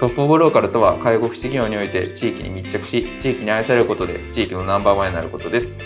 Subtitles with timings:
[0.00, 5.76] トップオブローカルとは介護福祉業において地域に密着し地域に愛されることで地域のナンバーワンになることです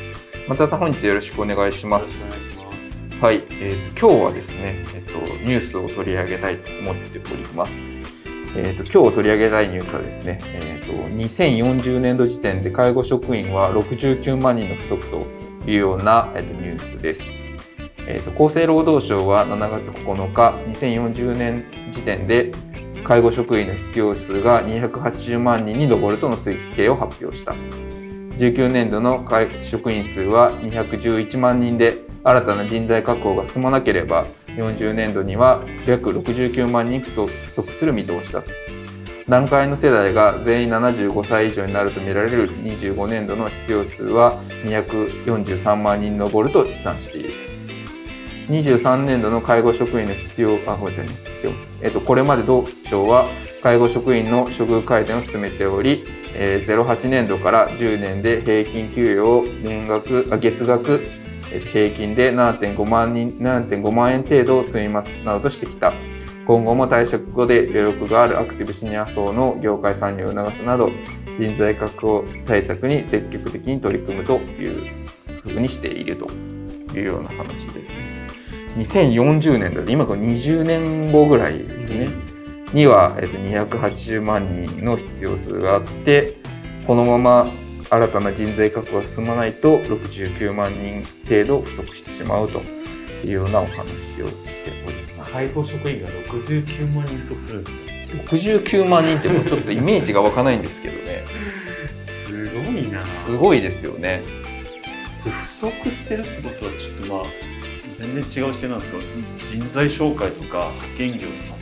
[0.49, 3.15] 松田さん本日よろしくお願いしますよろしくお願いします。
[3.17, 5.13] はい、えー今日はですね、えっと、
[5.45, 7.81] ニュースを取り上げたいと思っております。
[8.57, 17.23] えっと、今日取り上げたいニュースはですね、えっと、2040年度時点で介護職員は69万人の不足というような、えっと、ニュースです。
[18.09, 22.51] えっと、厚生労働省は7月9日、2040年時点で
[23.05, 27.55] 介護職員の必要数が280万人に上るとの推計を発表した。
[28.39, 38.51] 19年度の介職員数は211万人で新たな人材確保が進まなければ40年度には約69万人不足する見通しだと
[39.29, 47.52] 段階の世代が全員75歳以上になるとみられる25年度の必要数は243万人に上ると試算している
[48.49, 51.13] 23年度の介護職員の必要あごめんなさいね。
[51.81, 53.29] えっとこれまで同省は
[53.63, 61.05] 介護職員の処遇改善を進めておりえー08年度から10年で平均給与を年額あ月額
[61.53, 65.93] え平均で7.5万人7.5万円程度を積みますなどとしてきた。
[66.47, 70.91] 今後も退職後で余力があるアクティブシニア層の業界参入を促すなど
[71.37, 75.07] 人材確保対策に積極的に取り組むという
[75.43, 76.29] ふうにしていると
[76.95, 78.02] いうような話ですね。
[78.77, 82.09] 2040年度で今これ20年後ぐらいですね。
[82.73, 86.39] には、えっと、280万人の必要数があって
[86.87, 87.47] このまま
[87.91, 92.61] 新たな人材確保が進まないと69万人程度不足してしまうと
[93.25, 94.35] いうようなお話をし
[94.65, 95.33] ております。
[95.33, 98.25] 介護職員が69万人不足するんですね。
[98.27, 101.25] 69万人ってもうちょっとイメージが湧かないんですけどね
[102.01, 103.05] すごいな。
[103.07, 104.23] すごいですよね。
[105.25, 107.52] 不足してるってことはちょっとまあ
[108.03, 109.03] 全然違う視点なんですけど
[109.53, 111.59] 人材紹介とか派遣業になっ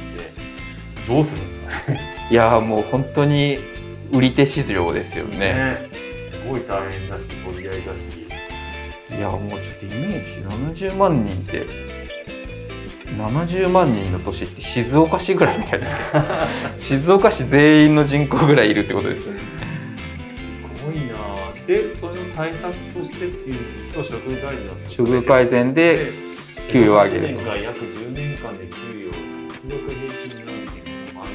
[0.96, 1.92] てどうするんですか？
[1.92, 2.00] ね。
[2.30, 3.58] いやーもう本当に
[4.10, 5.88] 売り手市場ですよね。
[6.30, 8.20] すごい大変だし取り合いだし。
[9.18, 11.66] いやもうちょっとイメージ70万人って
[13.18, 16.24] 70万人の都市って静岡市ぐらいみたいですけど
[17.00, 19.40] 静岡市全員の人口ぐらいいるってことですよね。
[20.78, 21.12] すごいな。
[21.66, 23.56] でそれの対策としてっていう
[23.92, 24.66] と職務改善
[25.04, 26.06] を処遇改善で
[26.70, 28.76] 給与を上げる1年間約10年間で給
[29.08, 29.12] 与
[29.48, 31.34] 月額平均7.5万円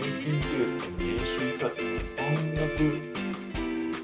[0.00, 3.16] 平均給与って年収いくらって320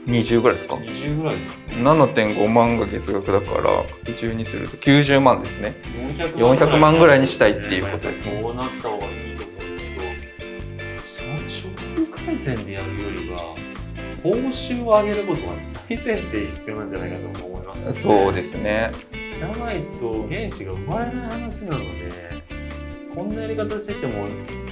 [0.05, 0.77] 20ぐらいですか？
[0.77, 5.75] ぐらいですよね7.5万が月額だから10にすると90万ですね。
[6.19, 13.55] 400 400万ぐらいにしたいっていうことですねそうなった方がいいと思うんですけどそ職務改善でやるよりは
[14.23, 15.53] 報酬を上げることが
[15.89, 18.91] 大前提必要なんじゃないかと思いますよねそうですね。
[19.43, 22.43] じゃないと原資が生まれない話なので
[23.15, 24.27] こんなやり方してても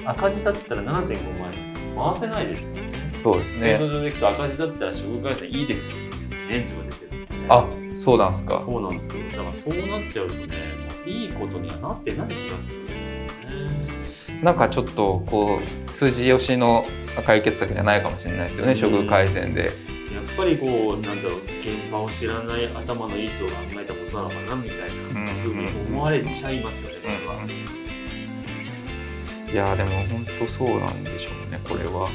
[0.04, 2.92] 赤字だったら7.5万円回せないですよね
[3.22, 3.94] そうです制度ね。
[3.96, 8.62] 上でいくと赤字だったら処遇改善いいですよっていう免除が出てるんで、ね、あそうなんすか。
[8.64, 10.56] そうなんですよだからそうなっちゃうとね
[11.06, 13.20] いいことにはなってない気がするんですよ
[14.30, 15.58] ねなんかちょっとこ
[15.88, 16.84] う筋よしの
[17.26, 19.89] 解決策じゃないかもしれないですよね、うん処遇改善で。
[20.32, 24.86] っぱりこうなんだろう現場を知らない頭のいい人が考えたことなのかなみたいな
[25.42, 27.46] ふうに思われちゃいますよねこれは。
[29.52, 32.08] いやでも本当そうなんでしょうねこれは。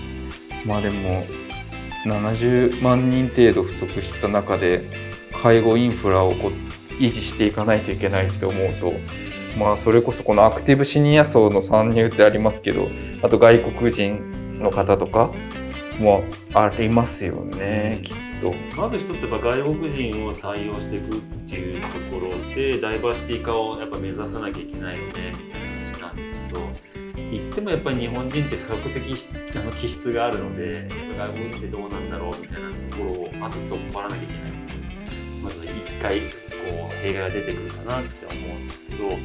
[0.65, 1.25] まあでも
[2.05, 4.83] 70万人程度不足した中で
[5.41, 8.93] 介護インフラをこう維持していかないといけないって思うと
[9.59, 12.89] まあそれこそこのアクティブシニア層の参入ってありますけど
[13.21, 15.31] あと外国人の方とか
[15.99, 18.53] もありますよねきっと。
[18.79, 26.59] まず一つやっぱ外国人を採用していくっていうところでダイバーシティ化をやっぱ目指さなきゃいけないよねみたいな話なんですけど
[27.31, 30.87] 言ってもやっぱり日本人って比較的あの気質があるので
[31.17, 34.79] 外国人ってどうなんだろうみたいなところをまず取っ払わなきゃいけないんですよ
[35.43, 35.71] まず一
[36.01, 39.19] 回こう弊害が出てくるかなって思うんですけどやっ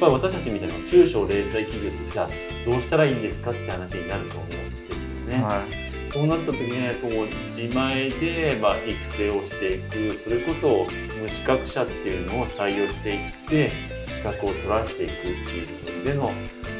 [0.00, 2.28] ぱり私たちみたいな中小零細企業ってじゃあ
[2.70, 4.56] どうしたらいいんですかって話になると思うんで
[4.94, 5.42] すよね。
[5.42, 10.86] はいそうなった時にはこう自前でまあ育成をしていくそれこそ
[11.20, 13.72] 無資格者っていうのを採用していって
[14.06, 16.32] 資格を取らせていくっていう部分での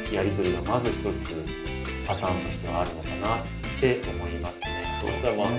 [0.09, 1.35] やり取りがまず一つ
[2.07, 3.41] パターンとしてはあるのかなっ
[3.81, 5.01] て思いますね。
[5.03, 5.51] そうだまあ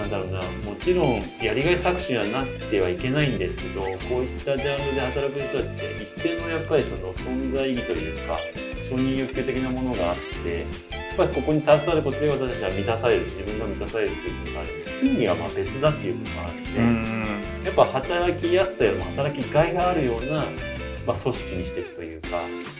[0.00, 8.38] なんだろうなもちろんやりがい搾取にはなってはいけないんですけどこういったジャンルで働く人たちって一定のやっぱりその存在意義というか
[8.88, 10.64] 承認欲求的なものがあって
[11.16, 17.26] やっぱりここに携わることで私たちは満たされる自分が満たされるという部分があるので賃金はまあ別だっていう部分があるので、うん
[17.66, 20.44] やっぱ働きやすさよりも働きがいがあるような、
[21.04, 22.28] まあ、組織にしていくというか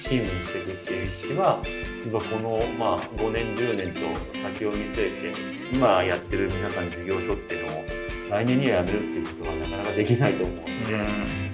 [0.01, 1.61] チームにしていくっていう意識は
[2.05, 5.39] 今この、まあ、5年10年と先を見据えて
[5.73, 7.85] 今やってる皆さん事業所っていうのを
[8.31, 10.97] 来年にはやめるっていうことはなかなかできないと思うので、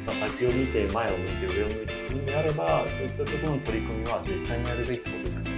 [0.06, 5.51] まあ、先を見て前を向いて上を向いてするんであればそういったところの取り組みは絶対にやるべきことじゃな。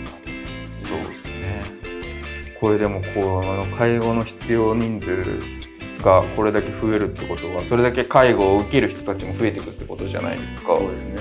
[2.64, 5.38] これでもこうあの介護の必要人数
[6.02, 10.72] がこれだけ増えるってことはそれだけ介護を受ける人たちも増えていくってことじゃないですか。
[10.72, 11.20] そうですね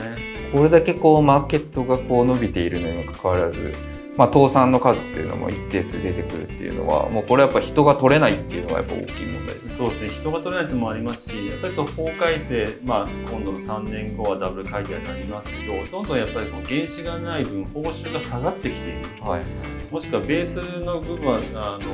[0.56, 3.74] これだけこうマーケットがこう伸びているのにもかかわらず、
[4.16, 9.78] まあ、倒産の数っていうのも一定数出てくるっていうのはもうこれやっぱ人が取れないっていうのがやっぱ大きい問題です。
[9.78, 19.46] そうですね人が取れないってのもありますしやっぱりその法改正、まあ、今度の3年後はダブル改定になりますけどどんどんやっぱりこの原資がない分報酬が下がってきているはい。
[19.92, 21.92] もしくはベースの部分はあの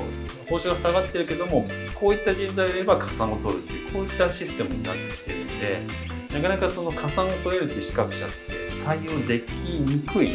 [0.49, 5.81] 報酬が下がってるけどもこういった人材をいれば加算を取るっていうこういったシステムになってきてるので
[6.33, 10.29] なかなかその加算を取れるっていう資格者って採用できにくい。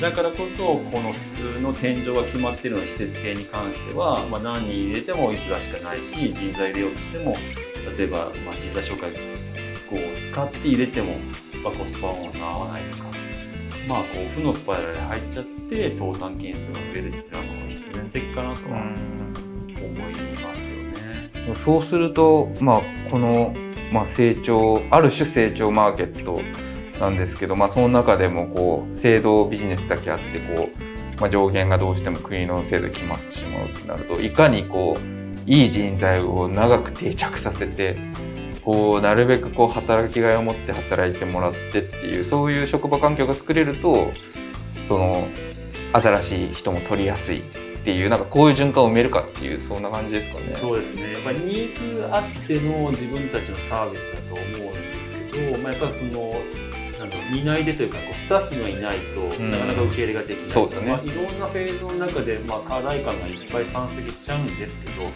[0.00, 7.36] だからこそこの普通の天井が決まっているような施設系に関しては、まあ、何人入れてもいくらしかないし人材入れようとしても
[7.96, 11.14] 例えば、まあ、人材紹介を使って入れても、
[11.64, 13.04] まあ、コストパフォーマンスが合わないとか、
[13.88, 21.30] まあ、こう負のスパイラルに入っちゃって倒産件数が増えるっていうのはう必然的かなとは思いますよね。
[21.64, 23.54] そうすると、まあ、この、
[23.92, 26.40] まあ、成長ある種成長マーケット
[27.00, 37.96] なんですけど、まあ、その中でもこう制度ビジネスだけあってこう、まあ、上限がどうしても国の制度で決まってしまうとなるといかにこういい人材を長く定着させて
[38.62, 44.10] こうなるべくこう働きがいを持って働いてもらってっていうそういう職場環境が作れると
[44.88, 45.28] その
[45.92, 47.42] 新しい人も取りやすいっ
[47.84, 50.50] ていうなんかこういう循環を埋めるかっていうそんな感じですかね。
[50.50, 56.34] そうですねやっぱニーズあっての自分たちのサービスだと思うんですけど、まあ、やっぱりその
[57.06, 59.50] なんだろう担い手というかこうスタッフがいないとうん。
[59.50, 60.90] なかなか受け入れができない、そうですね。
[60.90, 65.10] まあ、いろんなフェーズの中で、まあ、課題感がいっぱい山積しちゃうんですけど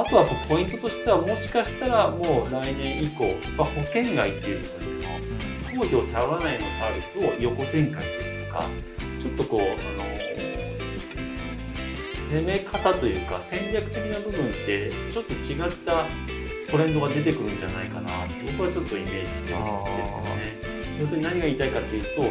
[0.00, 5.06] あとはこうポイントとしてはもしかしたらもう来年以降、まあ、保険外っていう部分で
[5.74, 8.64] の公費を頼らないようなサービスを横展開していくとか
[9.22, 10.06] ちょっとこうあの
[12.28, 16.06] 攻め方というか戦略的な部分ってちょっと違った
[16.70, 20.55] トレンドが出てくるんじゃないかなって僕はちょっとイメージしてるんですよね。
[21.00, 22.22] 要するに何が言いたいかっていうと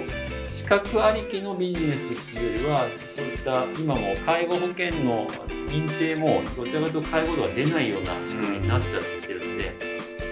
[0.47, 5.27] 資格ありきのビジネスっていうよりはそういった今も介護保険の
[5.67, 9.73] 認定もどちらかというと介護度が出ないような仕組みになっちゃってきてるので、いわ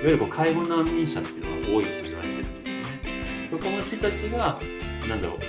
[0.05, 3.48] ゆるこう介護難民者っていうのが多いと言われてるんですね。
[3.50, 4.60] そこの人たちが
[5.10, 5.39] なんだろう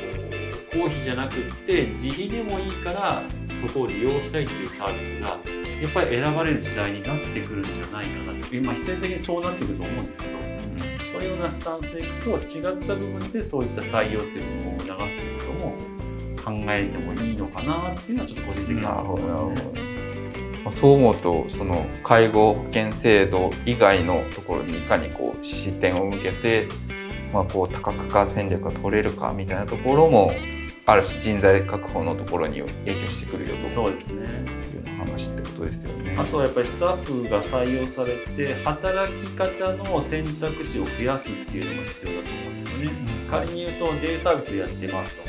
[0.77, 3.23] 公費じゃなくって自費でもいいから
[3.65, 5.39] そこを利用したいっていうサービスが
[5.83, 10.65] やっぱり選ばれる時代になってくるんじゃないかなってまあ必然的にそうなってくると思うんですけどうん
[11.13, 15.95] そういうようなスタンスでいくと違った部分でそういった採用っていうのを促すということも
[16.45, 19.95] 考えてもいいのかなっていうのはちょっと個人的には思いますね。
[20.73, 26.67] そう思うとその介護保険制度以外のところにいかにこう視点を向けて、
[27.33, 30.31] まあ、こう多角化戦略が取れるかみたいなところも
[30.87, 34.27] ある種人材確保のところに影響してくるよとそうですね
[34.75, 36.17] いう話ってことですよね。
[36.19, 42.91] あとはやっぱりスタッフが採用されて働き方の選択肢を増やすっていうのも必要だと思うんですよね。
[43.31, 45.23] 仮に言うとデイサービスをやってますと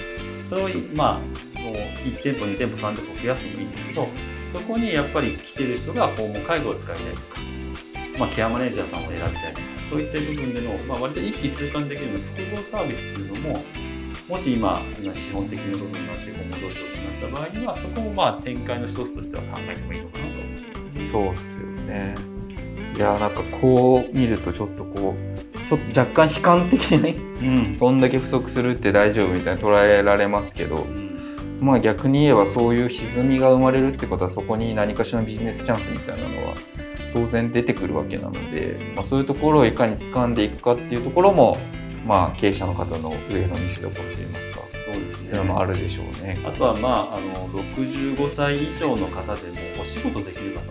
[0.50, 1.22] それをま
[1.56, 4.08] あもう1店舗2店舗3店舗増やすのもいいんですけど
[4.44, 7.40] そこにやっぱり来てる人が訪問介護を使いたいとか、
[8.20, 13.64] まあ、ケアマネージャーさんを選びたいとかそういった部分での、まあ、割と一気通貫できるような複合サービスっていうのも
[14.28, 21.10] もし今今資本的な部分になって訪問どうしようってなった場合にはそこもまあ展開の一つとしては考えてもいいのかなと思いますね。
[21.12, 22.16] そうっすよね。
[22.96, 27.16] いやなんかこう見るとちょっとこうちょっと若干悲観的に
[27.46, 36.54] うんこんだけ不足するって大丈夫みたいに捉えられますけどうんまあ逆に言えばそういう歪みが生まれるってことはそこに何かしらのビジネスチャンスみたいなのは
[37.14, 41.58] 当然出てくるわけなので、まあ、そういうところをいかに掴んでいくかっていうところも
[42.06, 46.40] まあ経営者の方の上の見せ所といいますかそうですねもあるでしょうね。
[46.46, 50.62] あとはまああの65歳以上の方でもお仕事できる方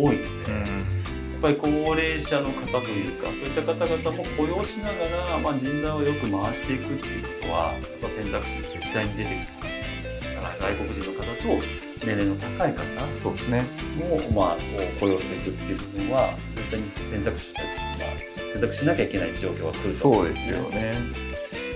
[0.00, 12.84] も多いので、やっぱり高齢者の方というかそういった方々も雇用しながら、まあ、人材をよく回していくっていうことはやっぱ選択肢に絶対に出てくるかもしれないだから外国人の方と年齢の高い方
[13.22, 13.64] そうですね。
[13.98, 14.56] も、まあ、
[15.00, 20.94] 雇用していくっていう部分は絶対に選択肢としては、まあ、選択しなきゃいけない状況が来ると思そうですよね。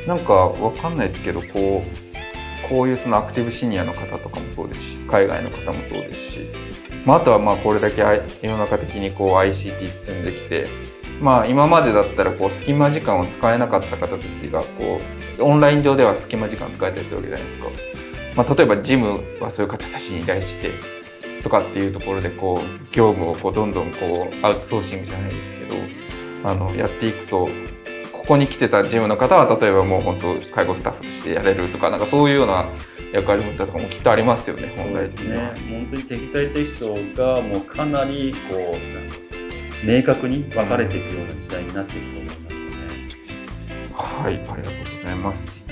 [0.07, 6.49] なんかわかんないですけどこうこういうそのアクティブシニアの方とかもそうですし海外の方もそうですし、
[7.05, 8.03] まあ、あとはまあこれだけ
[8.43, 10.67] 世の中的にこう ICT 進んできて、
[11.21, 15.01] まあ、今までだったらこう隙間時間を使えなかった方たちがこ
[15.39, 17.69] うオンライン上では隙間時間使えたりするわけじゃないですか。
[18.37, 20.71] まあ、例えばジムはそういう方たちに依頼して
[21.43, 25.98] とかっていうところでこう業務をこうどんどんこうアウトソーシングじゃないですけど
[26.45, 27.49] あのやっていくと
[28.13, 32.71] ここに来てたジムの方は例えばもう本当介護スタッフとしてやれるとかなんかそういうような
[33.13, 35.03] 役割とかもきっとありますよね本来。
[35.05, 35.37] ですね。
[35.71, 42.77] 本当に適材適所がもうかなりこう明確に分かれていくような時代になっていくと思いますよね。
[43.95, 44.63] はい、ありがとう
[44.97, 45.65] ございます。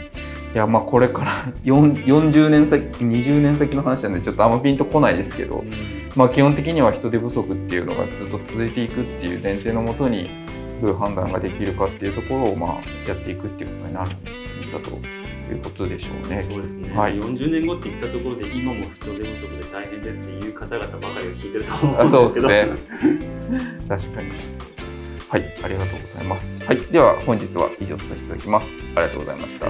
[0.54, 1.32] いやまあこれから
[1.64, 5.62] 4 40年先20年先の話なんでちょっとあんまピンとこないですけど、
[6.14, 10.45] まあ、基本的には人手不足っていうのがずっと続いていくっていう前提のもとにど
[10.82, 16.42] ういう判断ができるかっていうところをまあやっていくっていうことになるんだということでしょうね。
[16.42, 23.60] そうですね、はい40年後って言ったところで今も人手不足で大変ですっていう方々ばかりが聞いてると思ううんですけどですね。
[23.88, 24.30] 確かに。
[25.28, 26.64] はい、ありがとうございます。
[26.64, 28.70] はい、では本日は以上とさせていただきます。
[28.94, 29.66] ありがとうございました。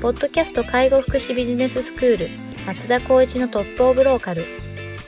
[0.00, 2.28] ポッドキャスト介護福祉ビジネススクール
[2.66, 4.44] 松田光一のトップオブローカル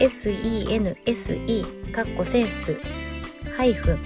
[0.00, 2.74] sense かっこセンス
[3.56, 4.00] ハイフン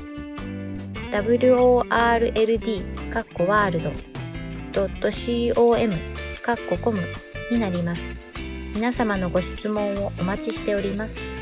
[1.13, 3.83] world かっこワール
[4.73, 4.89] ド
[5.55, 5.97] .com
[6.43, 7.01] かっこコム
[7.53, 8.03] になります。
[8.75, 11.34] 皆様のご質問をお待ちしております。